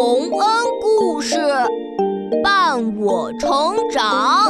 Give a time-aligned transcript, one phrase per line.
[0.00, 1.36] 洪恩故事
[2.44, 3.50] 伴我成
[3.90, 4.48] 长。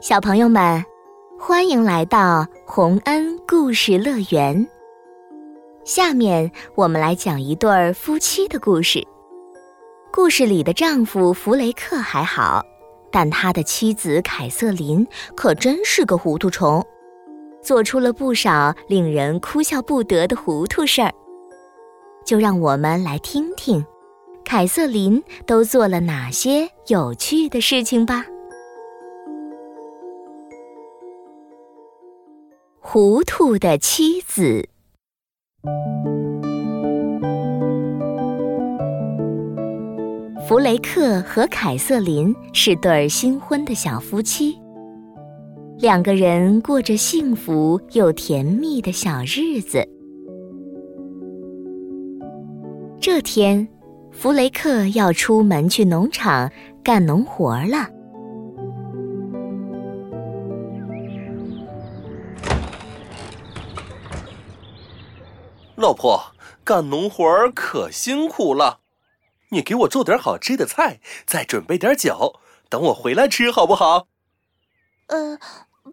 [0.00, 0.82] 小朋友们，
[1.38, 4.66] 欢迎来到洪恩故事乐园。
[5.84, 9.06] 下面我们来讲一对夫妻的故事。
[10.10, 12.64] 故事里的丈夫弗雷克还好，
[13.16, 16.84] 但他的妻子凯瑟琳可真是个糊涂虫，
[17.62, 21.10] 做出了不少令人哭笑不得的糊涂事儿。
[22.26, 23.82] 就让我们来听听，
[24.44, 28.26] 凯瑟琳都做了哪些有趣的事情吧。
[32.78, 34.68] 糊涂的妻子。
[40.46, 44.56] 弗雷克和凯瑟琳是对新婚的小夫妻，
[45.80, 49.84] 两个人过着幸福又甜蜜的小日子。
[53.00, 53.66] 这天，
[54.12, 56.48] 弗雷克要出门去农场
[56.84, 57.88] 干农活了。
[65.74, 66.20] 老婆，
[66.62, 68.78] 干农活儿可辛苦了。
[69.50, 74.08] 你给我做点好吃的菜，再准备点酒，等我回来吃好不好？
[75.06, 75.38] 呃，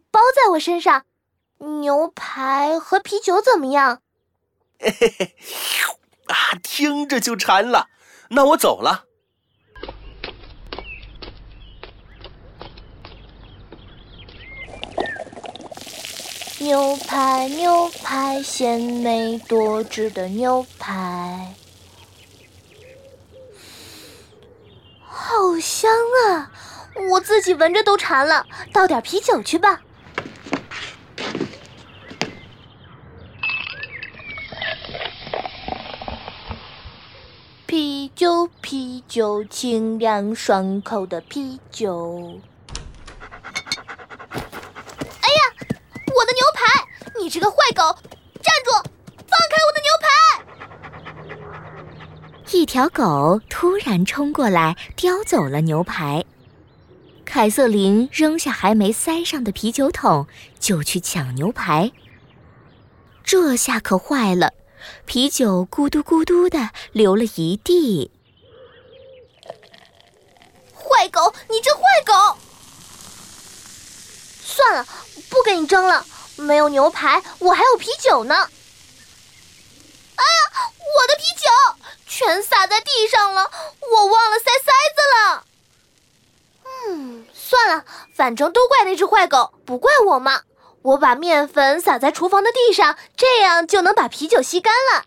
[0.10, 1.06] 包在我身上。
[1.60, 4.02] 牛排和啤酒怎么样？
[4.80, 5.36] 嘿嘿嘿，
[6.26, 7.88] 啊，听着就馋了。
[8.30, 9.06] 那我走了。
[16.60, 21.54] 牛排，牛排，鲜美多汁的牛排。
[25.06, 25.92] 好香
[26.30, 26.50] 啊！
[27.10, 29.82] 我自己闻着都馋了，倒点啤酒去吧。
[37.66, 42.40] 啤酒，啤酒，清凉爽口的啤酒。
[44.32, 45.42] 哎呀，
[46.16, 46.88] 我的牛排！
[47.20, 47.82] 你这个坏狗，
[48.42, 48.72] 站住！
[49.28, 50.08] 放开我的牛排！
[52.64, 56.24] 一条狗突然冲过来，叼走了牛排。
[57.26, 60.28] 凯瑟琳扔下还没塞上的啤酒桶，
[60.62, 61.92] 就去抢牛排。
[63.22, 64.54] 这下可坏了，
[65.06, 68.10] 啤酒咕嘟咕嘟的流了一地。
[70.74, 72.38] 坏狗，你这坏狗！
[74.42, 74.88] 算了，
[75.30, 76.06] 不跟你争了。
[76.38, 78.34] 没有牛排，我还有啤酒呢。
[80.16, 81.50] 哎呀，我的啤酒！
[82.16, 83.50] 全洒在地上了，
[83.92, 85.46] 我忘了塞塞子了。
[86.64, 90.44] 嗯，算了，反正都怪那只坏狗，不怪我嘛。
[90.84, 95.04] 我把面粉撒在厨房的地上，这样就能把啤酒吸干了。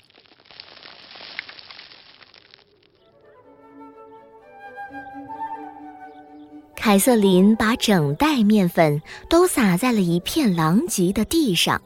[6.74, 9.00] 凯瑟琳把整袋面粉
[9.30, 11.80] 都撒在了一片狼藉的地上。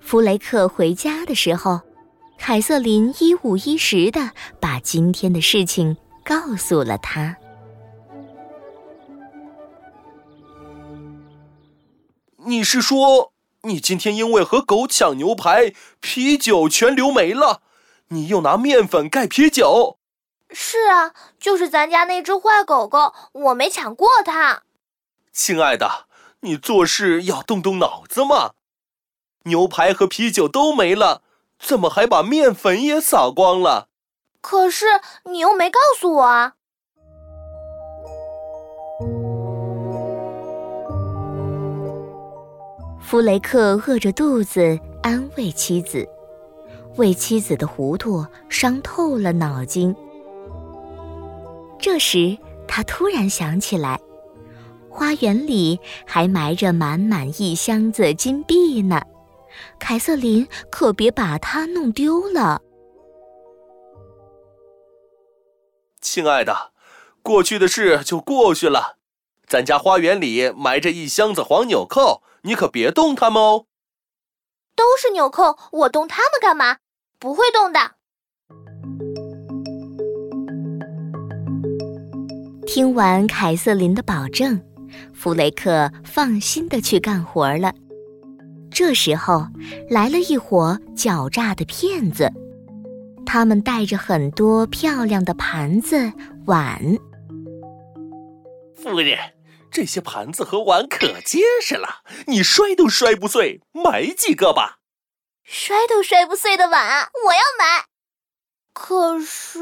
[0.00, 1.82] 弗雷克回家的时候。
[2.38, 7.36] 凯瑟琳一五一十的把今天的事情告诉了他。
[12.46, 13.32] 你是说，
[13.62, 17.60] 你今天因为和狗抢牛排，啤酒全流没了？
[18.08, 19.98] 你又拿面粉盖啤酒？
[20.50, 24.62] 是啊，就是咱家那只坏狗狗，我没抢过它。
[25.32, 26.06] 亲爱的，
[26.40, 28.52] 你做事要动动脑子嘛！
[29.42, 31.22] 牛排和啤酒都没了。
[31.58, 33.88] 怎么还把面粉也撒光了？
[34.40, 34.86] 可是
[35.24, 36.54] 你又没告诉我啊！
[43.00, 46.06] 弗雷克饿着肚子安慰妻子，
[46.96, 49.94] 为妻子的糊涂伤透了脑筋。
[51.78, 52.36] 这时，
[52.66, 53.98] 他突然想起来，
[54.88, 59.02] 花园里还埋着满满一箱子金币呢。
[59.78, 62.62] 凯瑟琳可别把它弄丢了，
[66.00, 66.72] 亲爱的，
[67.22, 68.98] 过去的事就过去了。
[69.46, 73.66] 咱家花园里埋着一箱子黄纽扣，你可别动它们哦。
[74.76, 76.78] 都是纽扣，我动它们干嘛？
[77.18, 77.92] 不会动的。
[82.66, 84.62] 听完凯瑟琳的保证，
[85.14, 87.72] 弗雷克放心的去干活了。
[88.78, 89.48] 这时候，
[89.90, 92.30] 来了一伙狡诈的骗子，
[93.26, 96.12] 他们带着很多漂亮的盘子、
[96.46, 96.80] 碗。
[98.76, 99.18] 夫人，
[99.68, 103.60] 这些盘子和碗可结实了，你摔都摔不碎。
[103.72, 104.78] 买几个吧。
[105.42, 107.86] 摔都摔不碎的碗，我要买。
[108.72, 109.58] 可是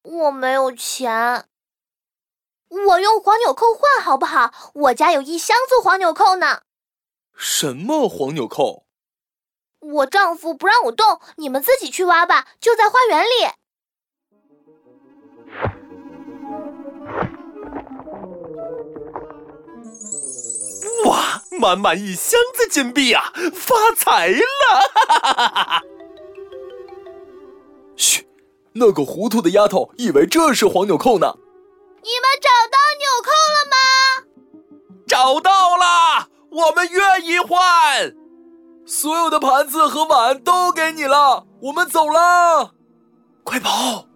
[0.00, 1.44] 我没有钱。
[2.70, 4.50] 我用黄纽扣换好不好？
[4.72, 6.62] 我家有一箱子黄纽扣呢。
[7.36, 8.86] 什么黄纽扣？
[9.80, 13.28] 我丈夫不让我动，你们自己去挖吧，就在花园里。
[21.06, 24.40] 哇，满满一箱子金币啊，发财了！
[27.96, 28.26] 嘘，
[28.72, 31.36] 那个糊涂的丫头以为这是黄纽扣呢。
[32.02, 33.76] 你们找到纽扣了吗？
[35.06, 38.14] 找到了，我们愿意换。
[38.86, 42.72] 所有的盘子和碗都给你了，我们走了，
[43.42, 44.06] 快跑！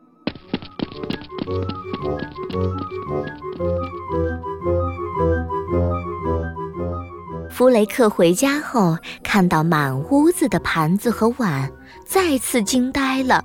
[7.50, 11.68] 弗雷克回家后，看到满屋子的盘子和碗，
[12.06, 13.42] 再次惊呆了。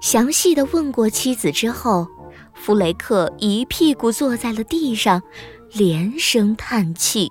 [0.00, 2.06] 详细的问过妻子之后，
[2.54, 5.20] 弗雷克一屁股坐在了地上，
[5.72, 7.30] 连声叹气。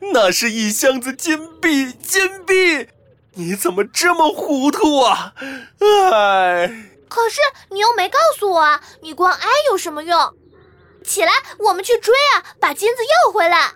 [0.00, 2.88] 那是一箱子金币，金币！
[3.34, 5.34] 你怎么这么糊涂啊？
[6.12, 6.66] 哎！
[7.08, 8.80] 可是你又没告诉我啊！
[9.02, 10.34] 你光哀有什么用？
[11.04, 12.44] 起来，我们去追啊！
[12.58, 13.72] 把金子要回来。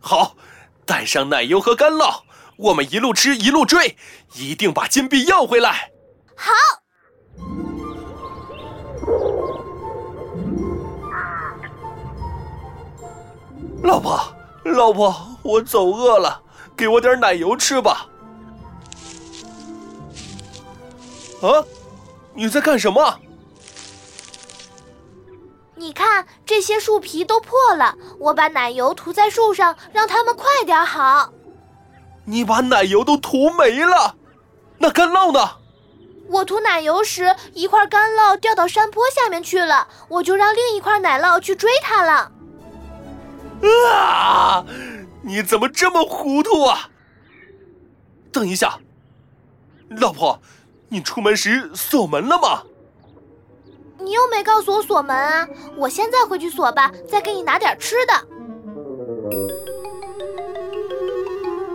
[0.00, 0.36] 好，
[0.84, 2.22] 带上奶油和干酪，
[2.56, 3.96] 我们一路吃一路追，
[4.34, 5.90] 一定把金币要回来。
[6.36, 6.52] 好。
[13.82, 14.20] 老婆，
[14.64, 16.42] 老婆，我走饿了，
[16.76, 18.06] 给我点奶油吃吧。
[21.42, 21.64] 啊，
[22.34, 23.18] 你在干什么？
[25.74, 31.32] 你看这些树皮都破了，我把奶油涂在树上，让它们快点好。
[32.26, 34.14] 你把奶油都涂没了，
[34.76, 35.52] 那干酪呢？
[36.28, 42.30] 我涂奶油时，一块干酪掉到山坡下面去了，我就让另一块奶酪去追它了。
[43.62, 43.89] 啊！
[45.30, 46.90] 你怎么这么糊涂啊？
[48.32, 48.80] 等一下，
[49.90, 50.42] 老婆，
[50.88, 52.64] 你出门时锁门了吗？
[54.00, 55.46] 你又没告诉我锁门啊！
[55.76, 58.26] 我现在回去锁吧，再给你拿点吃的。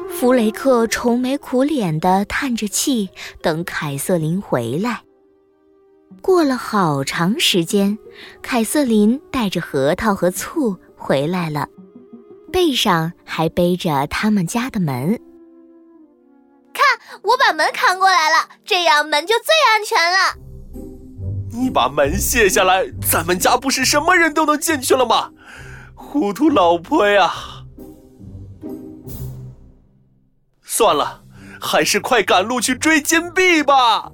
[0.10, 3.10] 弗雷克愁眉苦脸的叹着气，
[3.42, 5.02] 等凯瑟琳回来。
[6.22, 7.98] 过了好长时间，
[8.42, 11.70] 凯瑟琳带着核桃和醋回来了，
[12.56, 15.20] 背上还背着他们家的门。
[16.74, 16.86] 看，
[17.22, 20.18] 我把门扛过来了，这样门就最安全了。
[21.52, 25.32] 你把门卸下来，咱们家不是什么人都能进去了吗？
[25.96, 27.30] 糊涂老婆呀！
[30.64, 31.26] 算了，
[31.60, 34.14] 还是快赶路去追金币吧。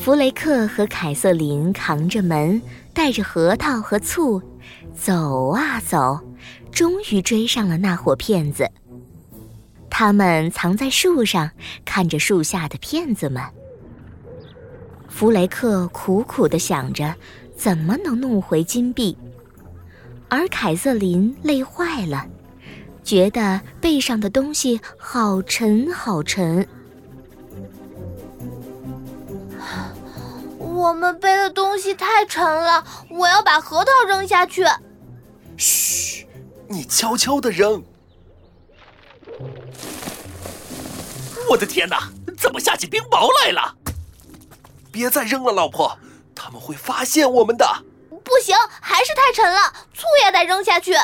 [0.00, 2.62] 弗雷克和凯瑟琳扛着门，
[2.94, 4.40] 带着核桃和醋，
[4.94, 6.18] 走啊走，
[6.70, 8.70] 终于追上了那伙骗子。
[9.90, 11.50] 他们藏在树上，
[11.84, 13.42] 看着树下的骗子们。
[15.08, 17.14] 弗雷克苦苦的想着，
[17.54, 19.18] 怎么能弄回金币，
[20.28, 22.24] 而凯瑟琳累坏了，
[23.02, 26.66] 觉得背上的东西好沉好沉。
[30.78, 34.64] 我们背的东西太沉了，我要把核桃扔下去。
[35.56, 36.24] 嘘，
[36.68, 37.82] 你悄悄的扔。
[41.50, 42.08] 我的天哪！
[42.38, 43.74] 怎么下起冰雹来了？
[44.92, 45.98] 别再扔了，老婆，
[46.32, 47.66] 他们会发现我们的。
[48.22, 50.94] 不行，还是太沉了，醋也得扔下去。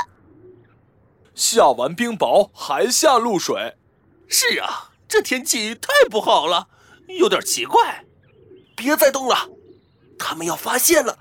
[1.34, 3.76] 下完冰雹还下露水。
[4.28, 6.68] 是啊，这天气太不好了，
[7.18, 8.04] 有点奇怪。
[8.76, 9.48] 别再动了，
[10.18, 11.18] 他们要发现了。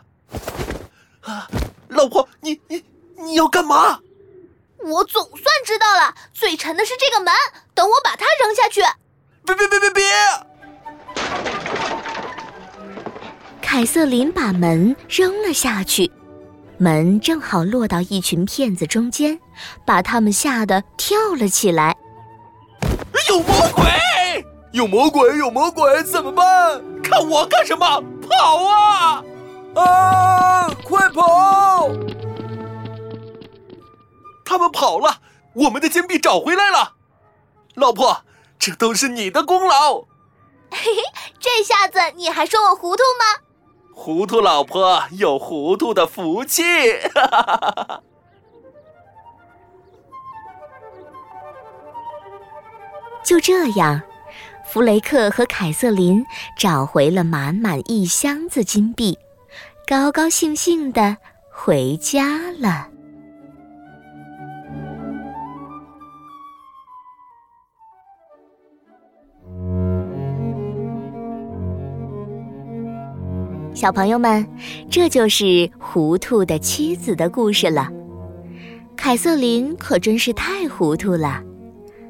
[1.21, 1.47] 啊，
[1.89, 2.83] 老婆，你你
[3.17, 3.99] 你要干嘛？
[4.85, 7.33] 我总算知道了，最沉的是这个门，
[7.73, 8.81] 等我把它扔下去。
[9.45, 10.03] 别别别别别！
[13.61, 16.11] 凯瑟琳把门扔了下去，
[16.77, 19.39] 门正好落到一群骗子中间，
[19.85, 21.95] 把他们吓得跳了起来。
[23.29, 24.45] 有魔鬼！
[24.73, 25.37] 有魔鬼！
[25.37, 26.03] 有魔鬼！
[26.03, 26.83] 怎么办？
[27.01, 28.03] 看我干什么？
[28.27, 29.23] 跑啊！
[29.75, 30.69] 啊！
[30.83, 31.89] 快跑！
[34.45, 35.19] 他们跑了，
[35.53, 36.93] 我们的金币找回来了，
[37.75, 38.23] 老婆。
[38.59, 40.03] 这都是你的功劳，
[40.71, 41.01] 嘿嘿，
[41.37, 43.41] 这下子你还说我糊涂吗？
[43.93, 46.63] 糊涂老婆有糊涂的福气。
[47.13, 48.01] 哈哈哈哈哈。
[53.25, 54.01] 就这样，
[54.65, 56.25] 弗雷克和凯瑟琳
[56.57, 59.17] 找回了满满一箱子金币，
[59.87, 61.15] 高高兴兴的
[61.51, 62.89] 回家了。
[73.75, 74.47] 小朋友们，
[74.89, 77.91] 这就是糊涂的妻子的故事了。
[78.95, 81.43] 凯瑟琳可真是太糊涂了。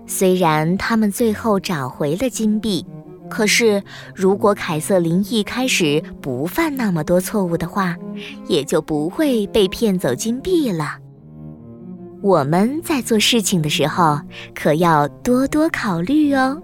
[0.05, 2.85] 虽然他们最后找回了金币，
[3.29, 3.81] 可是
[4.13, 7.95] 如果凯瑟琳一开始不犯那么多错误的话，
[8.47, 10.97] 也就不会被骗走金币了。
[12.21, 14.19] 我们在做事情的时候，
[14.53, 16.61] 可要多多考虑哦。